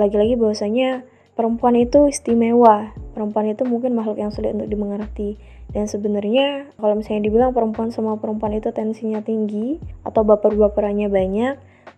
Lagi-lagi 0.00 0.36
bahwasanya 0.38 1.04
perempuan 1.34 1.76
itu 1.76 2.08
istimewa. 2.08 2.92
Perempuan 3.12 3.50
itu 3.50 3.68
mungkin 3.68 3.96
makhluk 3.96 4.20
yang 4.20 4.32
sulit 4.32 4.52
untuk 4.56 4.68
dimengerti. 4.68 5.36
Dan 5.72 5.90
sebenarnya 5.90 6.70
kalau 6.78 6.94
misalnya 6.94 7.26
dibilang 7.26 7.50
perempuan 7.50 7.90
sama 7.90 8.20
perempuan 8.20 8.54
itu 8.54 8.70
tensinya 8.70 9.24
tinggi 9.24 9.82
atau 10.06 10.22
baper-baperannya 10.22 11.08
banyak 11.10 11.54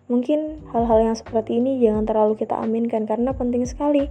Mungkin 0.07 0.71
hal-hal 0.71 1.11
yang 1.11 1.15
seperti 1.19 1.59
ini 1.59 1.83
jangan 1.83 2.07
terlalu 2.07 2.39
kita 2.39 2.55
aminkan 2.55 3.03
karena 3.03 3.35
penting 3.35 3.67
sekali. 3.67 4.07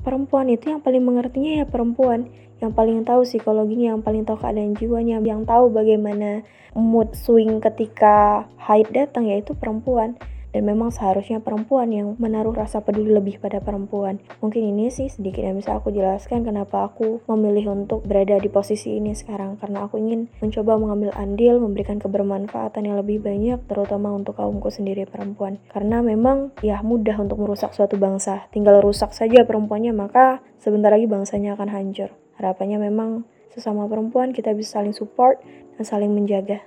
Perempuan 0.00 0.46
itu 0.48 0.70
yang 0.70 0.80
paling 0.80 1.02
mengertinya 1.02 1.62
ya 1.62 1.66
perempuan, 1.66 2.30
yang 2.58 2.74
paling 2.74 3.02
tahu 3.06 3.22
psikologinya, 3.22 3.94
yang 3.94 4.02
paling 4.02 4.26
tahu 4.26 4.38
keadaan 4.38 4.74
jiwanya, 4.78 5.22
yang 5.22 5.46
tahu 5.46 5.70
bagaimana 5.70 6.42
mood 6.74 7.14
swing 7.14 7.58
ketika 7.58 8.46
haid 8.60 8.86
datang 8.94 9.26
yaitu 9.26 9.56
perempuan 9.56 10.14
dan 10.52 10.62
memang 10.64 10.88
seharusnya 10.88 11.40
perempuan 11.44 11.92
yang 11.92 12.16
menaruh 12.16 12.56
rasa 12.56 12.80
peduli 12.80 13.12
lebih 13.12 13.40
pada 13.40 13.60
perempuan. 13.60 14.20
Mungkin 14.40 14.64
ini 14.64 14.88
sih 14.88 15.12
sedikit 15.12 15.44
yang 15.44 15.60
bisa 15.60 15.76
aku 15.76 15.92
jelaskan 15.92 16.44
kenapa 16.44 16.88
aku 16.88 17.20
memilih 17.28 17.72
untuk 17.74 18.04
berada 18.08 18.40
di 18.40 18.48
posisi 18.48 18.96
ini 18.96 19.12
sekarang 19.12 19.60
karena 19.60 19.84
aku 19.84 20.00
ingin 20.00 20.32
mencoba 20.40 20.80
mengambil 20.80 21.10
andil, 21.16 21.60
memberikan 21.60 22.00
kebermanfaatan 22.00 22.88
yang 22.88 22.96
lebih 22.96 23.20
banyak 23.20 23.60
terutama 23.68 24.12
untuk 24.14 24.40
kaumku 24.40 24.72
sendiri 24.72 25.04
perempuan. 25.04 25.60
Karena 25.68 26.00
memang 26.00 26.52
ya 26.64 26.80
mudah 26.80 27.20
untuk 27.20 27.40
merusak 27.40 27.76
suatu 27.76 28.00
bangsa. 28.00 28.48
Tinggal 28.54 28.80
rusak 28.80 29.12
saja 29.12 29.44
perempuannya 29.44 29.92
maka 29.92 30.40
sebentar 30.60 30.92
lagi 30.92 31.04
bangsanya 31.04 31.54
akan 31.54 31.68
hancur. 31.70 32.10
Harapannya 32.38 32.78
memang 32.78 33.26
sesama 33.50 33.90
perempuan 33.90 34.30
kita 34.30 34.54
bisa 34.54 34.78
saling 34.78 34.94
support 34.94 35.42
dan 35.74 35.82
saling 35.82 36.14
menjaga. 36.14 36.62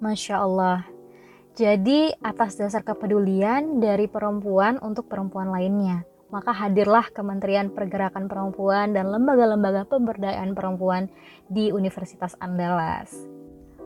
Masya 0.00 0.40
Allah, 0.40 0.93
jadi, 1.54 2.10
atas 2.18 2.58
dasar 2.58 2.82
kepedulian 2.82 3.78
dari 3.78 4.10
perempuan 4.10 4.82
untuk 4.82 5.06
perempuan 5.06 5.54
lainnya, 5.54 6.02
maka 6.26 6.50
hadirlah 6.50 7.06
Kementerian 7.14 7.70
Pergerakan 7.70 8.26
Perempuan 8.26 8.90
dan 8.90 9.14
lembaga-lembaga 9.14 9.86
pemberdayaan 9.86 10.58
perempuan 10.58 11.06
di 11.46 11.70
Universitas 11.70 12.34
Andalas. 12.42 13.14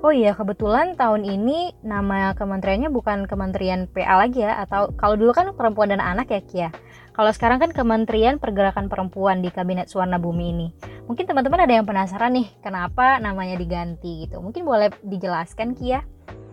Oh 0.00 0.08
iya, 0.08 0.32
kebetulan 0.32 0.96
tahun 0.96 1.28
ini 1.28 1.76
nama 1.84 2.32
kementeriannya 2.32 2.88
bukan 2.88 3.28
Kementerian 3.28 3.84
PA 3.92 4.16
lagi 4.16 4.40
ya, 4.40 4.64
atau 4.64 4.96
kalau 4.96 5.20
dulu 5.20 5.36
kan 5.36 5.52
perempuan 5.52 5.92
dan 5.92 6.00
anak 6.00 6.32
ya 6.32 6.40
Kia. 6.40 6.68
Kalau 7.12 7.28
sekarang 7.36 7.60
kan 7.60 7.76
Kementerian 7.76 8.40
Pergerakan 8.40 8.88
Perempuan 8.88 9.44
di 9.44 9.52
Kabinet 9.52 9.92
Suwarna 9.92 10.16
Bumi 10.16 10.56
ini. 10.56 10.68
Mungkin 11.04 11.28
teman-teman 11.28 11.68
ada 11.68 11.74
yang 11.76 11.84
penasaran 11.84 12.32
nih, 12.32 12.48
kenapa 12.64 13.20
namanya 13.20 13.60
diganti 13.60 14.24
gitu. 14.24 14.40
Mungkin 14.40 14.64
boleh 14.64 14.88
dijelaskan 15.04 15.76
Kia? 15.76 16.00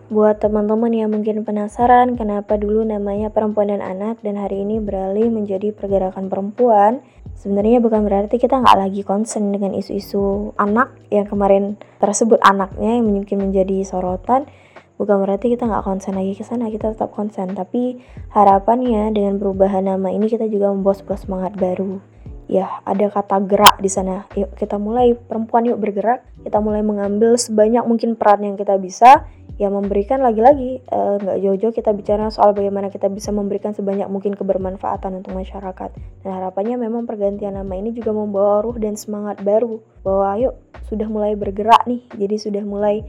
Buat 0.06 0.38
teman-teman 0.38 0.94
yang 0.94 1.10
mungkin 1.10 1.42
penasaran 1.42 2.14
kenapa 2.14 2.54
dulu 2.54 2.86
namanya 2.86 3.26
perempuan 3.26 3.74
dan 3.74 3.82
anak 3.82 4.22
dan 4.22 4.38
hari 4.38 4.62
ini 4.62 4.78
beralih 4.78 5.26
menjadi 5.34 5.74
pergerakan 5.74 6.30
perempuan, 6.30 7.02
sebenarnya 7.34 7.82
bukan 7.82 8.06
berarti 8.06 8.38
kita 8.38 8.62
nggak 8.62 8.86
lagi 8.86 9.02
concern 9.02 9.50
dengan 9.50 9.74
isu-isu 9.74 10.54
anak 10.62 10.94
yang 11.10 11.26
kemarin 11.26 11.74
tersebut 11.98 12.38
anaknya 12.46 13.02
yang 13.02 13.18
mungkin 13.18 13.50
menjadi 13.50 13.82
sorotan. 13.82 14.46
Bukan 14.94 15.26
berarti 15.26 15.50
kita 15.50 15.66
nggak 15.66 15.82
konsen 15.82 16.14
lagi 16.14 16.38
ke 16.38 16.46
sana, 16.46 16.70
kita 16.70 16.94
tetap 16.94 17.10
konsen. 17.10 17.58
Tapi 17.58 17.98
harapannya 18.30 19.10
dengan 19.10 19.42
perubahan 19.42 19.90
nama 19.90 20.14
ini 20.14 20.30
kita 20.30 20.46
juga 20.46 20.70
membawa 20.70 20.94
sebuah 20.94 21.18
semangat 21.18 21.58
baru 21.58 21.98
ya 22.46 22.78
ada 22.86 23.10
kata 23.10 23.42
gerak 23.42 23.82
di 23.82 23.90
sana. 23.90 24.22
Yuk 24.38 24.54
kita 24.54 24.78
mulai 24.78 25.18
perempuan 25.18 25.66
yuk 25.66 25.82
bergerak. 25.82 26.22
Kita 26.46 26.62
mulai 26.62 26.86
mengambil 26.86 27.34
sebanyak 27.34 27.82
mungkin 27.82 28.14
peran 28.14 28.46
yang 28.46 28.54
kita 28.54 28.78
bisa 28.78 29.26
ya 29.56 29.72
memberikan 29.72 30.20
lagi-lagi 30.20 30.84
eh, 30.84 31.14
nggak 31.20 31.36
-lagi, 31.36 31.44
jauh-jauh 31.48 31.72
kita 31.72 31.96
bicara 31.96 32.28
soal 32.28 32.52
bagaimana 32.52 32.92
kita 32.92 33.08
bisa 33.08 33.32
memberikan 33.32 33.72
sebanyak 33.72 34.08
mungkin 34.12 34.36
kebermanfaatan 34.36 35.24
untuk 35.24 35.32
masyarakat. 35.32 35.90
Dan 36.24 36.30
harapannya 36.30 36.76
memang 36.76 37.08
pergantian 37.08 37.56
nama 37.56 37.72
ini 37.76 37.96
juga 37.96 38.12
membawa 38.12 38.60
ruh 38.60 38.76
dan 38.76 39.00
semangat 39.00 39.40
baru. 39.40 39.80
Bahwa 40.04 40.36
ayo 40.36 40.50
sudah 40.86 41.08
mulai 41.08 41.34
bergerak 41.34 41.88
nih. 41.88 42.04
Jadi 42.14 42.36
sudah 42.36 42.62
mulai 42.62 43.02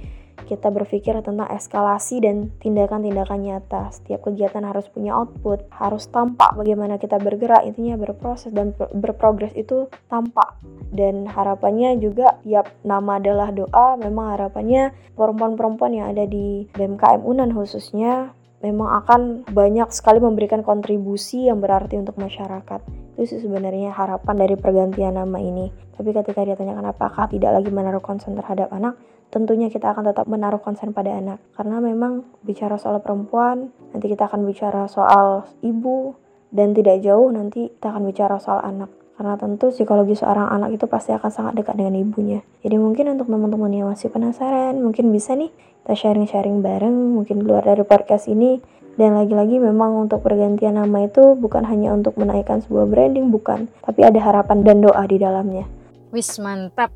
kita 0.46 0.70
berpikir 0.70 1.18
tentang 1.26 1.50
eskalasi 1.50 2.22
dan 2.22 2.54
tindakan-tindakan 2.62 3.40
nyata. 3.42 3.90
Setiap 3.90 4.30
kegiatan 4.30 4.62
harus 4.62 4.86
punya 4.92 5.18
output, 5.18 5.66
harus 5.74 6.06
tampak 6.12 6.54
bagaimana 6.54 7.02
kita 7.02 7.18
bergerak, 7.18 7.66
intinya 7.66 7.98
berproses 7.98 8.54
dan 8.54 8.78
berprogres 8.78 9.56
itu 9.58 9.90
tampak. 10.12 10.60
Dan 10.94 11.26
harapannya 11.26 11.98
juga 11.98 12.38
tiap 12.46 12.70
nama 12.86 13.18
adalah 13.18 13.50
doa, 13.50 13.98
memang 13.98 14.38
harapannya 14.38 14.94
perempuan-perempuan 15.18 15.98
yang 15.98 16.08
ada 16.14 16.30
di 16.30 16.70
BMKM 16.78 17.26
Unan 17.26 17.50
khususnya 17.56 18.38
memang 18.62 18.90
akan 19.06 19.22
banyak 19.54 19.90
sekali 19.94 20.18
memberikan 20.18 20.66
kontribusi 20.66 21.46
yang 21.50 21.62
berarti 21.62 21.98
untuk 21.98 22.18
masyarakat. 22.18 22.82
Itu 23.18 23.26
sih 23.26 23.42
sebenarnya 23.42 23.94
harapan 23.94 24.36
dari 24.38 24.56
pergantian 24.58 25.18
nama 25.18 25.38
ini. 25.42 25.70
Tapi 25.98 26.14
ketika 26.14 26.46
dia 26.46 26.54
tanyakan 26.54 26.94
apakah 26.94 27.26
tidak 27.30 27.58
lagi 27.58 27.70
menaruh 27.74 28.02
konsen 28.02 28.38
terhadap 28.38 28.70
anak, 28.70 28.98
tentunya 29.34 29.68
kita 29.68 29.92
akan 29.92 30.12
tetap 30.12 30.26
menaruh 30.26 30.60
konsen 30.60 30.96
pada 30.96 31.16
anak. 31.16 31.40
Karena 31.56 31.84
memang 31.84 32.26
bicara 32.44 32.80
soal 32.80 33.00
perempuan, 33.04 33.72
nanti 33.92 34.08
kita 34.12 34.28
akan 34.28 34.48
bicara 34.48 34.88
soal 34.88 35.48
ibu, 35.62 36.16
dan 36.52 36.72
tidak 36.72 37.04
jauh 37.04 37.28
nanti 37.28 37.72
kita 37.76 37.92
akan 37.92 38.04
bicara 38.08 38.40
soal 38.40 38.64
anak. 38.64 38.88
karena 39.18 39.34
tentu 39.34 39.74
psikologi 39.74 40.14
seorang 40.14 40.46
anak 40.54 40.78
itu 40.78 40.86
pasti 40.86 41.10
akan 41.10 41.34
sangat 41.34 41.58
dekat 41.58 41.74
dengan 41.74 41.98
ibunya. 41.98 42.46
Jadi 42.62 42.78
mungkin 42.78 43.18
untuk 43.18 43.26
teman-teman 43.26 43.74
yang 43.74 43.90
masih 43.90 44.14
penasaran, 44.14 44.78
mungkin 44.78 45.10
bisa 45.10 45.34
nih 45.34 45.50
kita 45.82 45.98
sharing-sharing 45.98 46.62
bareng, 46.62 47.18
mungkin 47.18 47.42
keluar 47.42 47.66
dari 47.66 47.82
podcast 47.82 48.30
ini. 48.30 48.62
Dan 48.98 49.18
lagi-lagi 49.18 49.58
memang 49.62 50.06
untuk 50.06 50.26
pergantian 50.26 50.78
nama 50.78 51.06
itu 51.06 51.38
bukan 51.38 51.66
hanya 51.66 51.94
untuk 51.94 52.18
menaikkan 52.18 52.62
sebuah 52.62 52.86
branding, 52.90 53.30
bukan. 53.34 53.70
Tapi 53.82 54.06
ada 54.06 54.22
harapan 54.22 54.62
dan 54.62 54.86
doa 54.86 55.02
di 55.10 55.18
dalamnya. 55.18 55.66
Wis 56.14 56.38
mantap. 56.38 56.94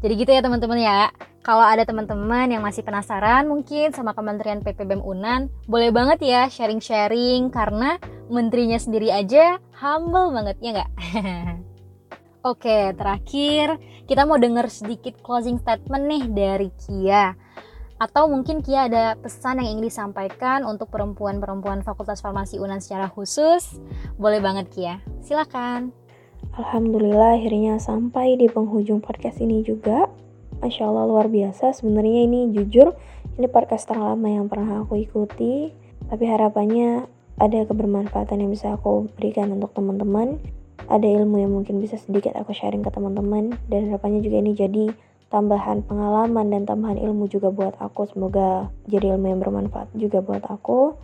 Jadi 0.00 0.12
gitu 0.16 0.32
ya 0.32 0.40
teman-teman 0.40 0.76
ya. 0.80 1.08
Kalau 1.46 1.62
ada 1.62 1.86
teman-teman 1.86 2.50
yang 2.50 2.58
masih 2.58 2.82
penasaran 2.82 3.46
mungkin 3.46 3.94
sama 3.94 4.18
Kementerian 4.18 4.66
PPBM 4.66 4.98
Unan, 4.98 5.46
boleh 5.70 5.94
banget 5.94 6.26
ya 6.26 6.50
sharing-sharing 6.50 7.54
karena 7.54 8.02
menterinya 8.26 8.74
sendiri 8.74 9.14
aja 9.14 9.62
humble 9.78 10.34
banget 10.34 10.58
ya 10.58 10.70
nggak? 10.74 10.90
Oke, 12.50 12.90
terakhir 12.98 13.78
kita 14.10 14.26
mau 14.26 14.42
denger 14.42 14.66
sedikit 14.66 15.22
closing 15.22 15.62
statement 15.62 16.10
nih 16.10 16.24
dari 16.34 16.68
Kia. 16.82 17.38
Atau 18.02 18.26
mungkin 18.26 18.58
Kia 18.58 18.90
ada 18.90 19.14
pesan 19.14 19.62
yang 19.62 19.78
ingin 19.78 19.86
disampaikan 19.86 20.66
untuk 20.66 20.90
perempuan-perempuan 20.90 21.86
Fakultas 21.86 22.26
Farmasi 22.26 22.58
Unan 22.58 22.82
secara 22.82 23.06
khusus? 23.06 23.78
Boleh 24.18 24.42
banget 24.42 24.66
Kia, 24.74 24.98
silakan. 25.22 25.94
Alhamdulillah 26.58 27.38
akhirnya 27.38 27.78
sampai 27.78 28.34
di 28.34 28.50
penghujung 28.50 28.98
podcast 28.98 29.38
ini 29.38 29.62
juga. 29.62 30.10
Masya 30.64 30.88
Allah 30.88 31.04
luar 31.04 31.28
biasa, 31.28 31.76
sebenarnya 31.76 32.24
ini 32.24 32.48
jujur, 32.52 32.96
ini 33.36 33.46
podcast 33.46 33.84
terlama 33.88 34.32
yang 34.32 34.48
pernah 34.48 34.82
aku 34.82 34.96
ikuti. 34.96 35.70
Tapi 36.06 36.24
harapannya 36.24 37.04
ada 37.36 37.58
kebermanfaatan 37.68 38.40
yang 38.40 38.50
bisa 38.50 38.72
aku 38.72 39.12
berikan 39.20 39.52
untuk 39.52 39.76
teman-teman. 39.76 40.40
Ada 40.86 41.04
ilmu 41.04 41.42
yang 41.42 41.52
mungkin 41.52 41.82
bisa 41.82 42.00
sedikit 42.00 42.32
aku 42.38 42.56
sharing 42.56 42.80
ke 42.80 42.88
teman-teman. 42.88 43.58
Dan 43.68 43.92
harapannya 43.92 44.24
juga 44.24 44.40
ini 44.40 44.56
jadi 44.56 44.84
tambahan 45.28 45.84
pengalaman 45.84 46.48
dan 46.48 46.62
tambahan 46.64 46.96
ilmu 46.96 47.28
juga 47.28 47.52
buat 47.52 47.76
aku. 47.76 48.08
Semoga 48.08 48.72
jadi 48.88 49.18
ilmu 49.18 49.26
yang 49.36 49.40
bermanfaat 49.42 49.92
juga 49.92 50.24
buat 50.24 50.46
aku 50.48 50.96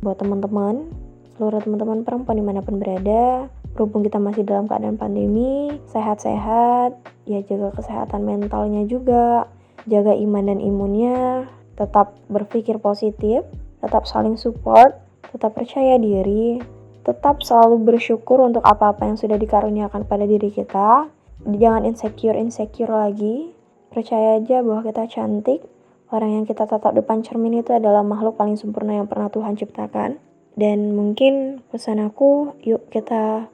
buat 0.00 0.16
teman-teman 0.16 0.88
seluruh 1.36 1.60
teman-teman 1.64 2.04
perempuan 2.04 2.36
di 2.36 2.44
mana 2.44 2.60
pun 2.60 2.76
berada 2.76 3.48
berhubung 3.74 4.02
kita 4.02 4.18
masih 4.18 4.42
dalam 4.42 4.66
keadaan 4.66 4.98
pandemi 4.98 5.78
sehat-sehat 5.90 6.96
ya 7.24 7.40
jaga 7.46 7.74
kesehatan 7.76 8.26
mentalnya 8.26 8.84
juga 8.84 9.46
jaga 9.88 10.12
iman 10.12 10.44
dan 10.50 10.58
imunnya 10.58 11.48
tetap 11.78 12.18
berpikir 12.28 12.76
positif 12.82 13.46
tetap 13.80 14.04
saling 14.04 14.36
support 14.36 15.10
tetap 15.30 15.54
percaya 15.54 15.94
diri, 15.96 16.58
tetap 17.06 17.40
selalu 17.46 17.94
bersyukur 17.94 18.42
untuk 18.42 18.66
apa-apa 18.66 19.06
yang 19.06 19.16
sudah 19.16 19.38
dikaruniakan 19.38 20.04
pada 20.04 20.26
diri 20.26 20.50
kita. 20.50 21.06
Jangan 21.46 21.86
insecure-insecure 21.86 22.90
lagi. 22.92 23.54
Percaya 23.90 24.38
aja 24.38 24.60
bahwa 24.60 24.86
kita 24.86 25.06
cantik. 25.08 25.64
Orang 26.10 26.42
yang 26.42 26.44
kita 26.44 26.66
tatap 26.66 26.90
depan 26.98 27.22
cermin 27.22 27.62
itu 27.62 27.70
adalah 27.70 28.02
makhluk 28.02 28.34
paling 28.34 28.58
sempurna 28.58 28.98
yang 28.98 29.06
pernah 29.06 29.30
Tuhan 29.30 29.54
ciptakan. 29.54 30.18
Dan 30.58 30.98
mungkin 30.98 31.62
pesan 31.70 32.02
aku, 32.02 32.58
yuk 32.66 32.90
kita 32.90 33.46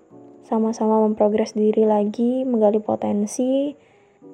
sama-sama 0.47 1.03
memprogres 1.03 1.59
diri 1.59 1.83
lagi, 1.83 2.47
menggali 2.47 2.79
potensi, 2.79 3.75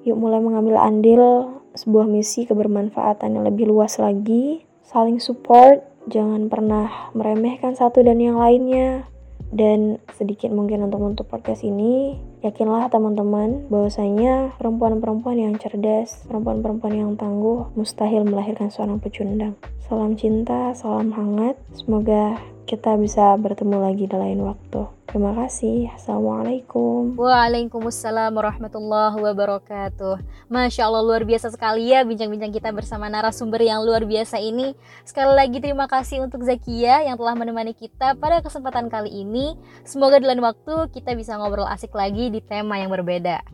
yuk 0.05 0.21
mulai 0.21 0.45
mengambil 0.45 0.77
andil 0.77 1.25
sebuah 1.73 2.05
misi 2.05 2.45
kebermanfaatan 2.45 3.33
yang 3.33 3.45
lebih 3.49 3.73
luas 3.73 3.97
lagi, 3.97 4.69
saling 4.85 5.17
support, 5.17 5.81
jangan 6.13 6.53
pernah 6.53 7.11
meremehkan 7.17 7.73
satu 7.73 8.05
dan 8.05 8.21
yang 8.21 8.37
lainnya. 8.37 9.09
Dan 9.53 10.01
sedikit 10.17 10.49
mungkin 10.49 10.89
untuk 10.89 11.05
untuk 11.05 11.27
podcast 11.29 11.61
ini, 11.61 12.17
yakinlah 12.41 12.89
teman-teman 12.89 13.69
bahwasanya 13.69 14.57
perempuan-perempuan 14.57 15.37
yang 15.37 15.61
cerdas, 15.61 16.25
perempuan-perempuan 16.25 16.97
yang 16.97 17.13
tangguh 17.21 17.69
mustahil 17.77 18.25
melahirkan 18.25 18.73
seorang 18.73 18.97
pecundang. 18.97 19.53
Salam 19.85 20.17
cinta, 20.17 20.73
salam 20.73 21.13
hangat. 21.13 21.61
Semoga 21.77 22.41
kita 22.65 22.95
bisa 22.95 23.35
bertemu 23.37 23.77
lagi 23.83 24.05
di 24.07 24.17
lain 24.17 24.47
waktu. 24.47 24.87
Terima 25.11 25.37
kasih. 25.37 25.93
Assalamualaikum. 25.93 27.21
Waalaikumsalam 27.21 28.33
warahmatullahi 28.33 29.21
wabarakatuh. 29.21 30.25
Masya 30.49 30.89
Allah 30.89 31.05
luar 31.05 31.29
biasa 31.29 31.53
sekali 31.53 31.93
ya 31.93 32.01
bincang-bincang 32.07 32.49
kita 32.49 32.73
bersama 32.73 33.13
narasumber 33.13 33.61
yang 33.61 33.85
luar 33.85 34.09
biasa 34.09 34.41
ini. 34.41 34.73
Sekali 35.05 35.37
lagi 35.37 35.61
terima 35.61 35.85
kasih 35.85 36.25
untuk 36.25 36.47
Zakia 36.49 37.05
yang 37.05 37.21
telah 37.21 37.37
menemani 37.37 37.77
kita 37.77 38.17
pada 38.17 38.41
kesempatan 38.41 38.89
kali 38.89 39.13
ini. 39.13 39.59
Semoga 39.85 40.17
di 40.17 40.25
lain 40.25 40.41
waktu 40.41 40.89
kita 40.97 41.13
bisa 41.13 41.37
ngobrol 41.37 41.69
asik 41.69 41.93
lagi 41.93 42.33
di 42.33 42.41
tema 42.41 42.81
yang 42.81 42.89
berbeda. 42.89 43.45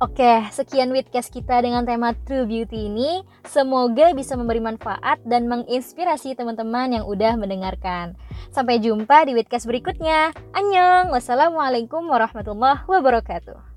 Oke, 0.00 0.48
sekian 0.48 0.96
Witcast 0.96 1.28
kita 1.28 1.60
dengan 1.60 1.84
tema 1.84 2.16
True 2.24 2.48
Beauty 2.48 2.88
ini. 2.88 3.20
Semoga 3.44 4.16
bisa 4.16 4.32
memberi 4.32 4.56
manfaat 4.56 5.20
dan 5.28 5.44
menginspirasi 5.44 6.32
teman-teman 6.40 6.96
yang 6.96 7.04
udah 7.04 7.36
mendengarkan. 7.36 8.16
Sampai 8.48 8.80
jumpa 8.80 9.28
di 9.28 9.36
Witcast 9.36 9.68
berikutnya. 9.68 10.32
Annyeong, 10.56 11.12
wassalamualaikum 11.12 12.08
warahmatullahi 12.08 12.80
wabarakatuh. 12.88 13.69